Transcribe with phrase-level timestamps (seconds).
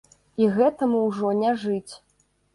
[0.43, 1.93] І гэтаму ўжо не жыць.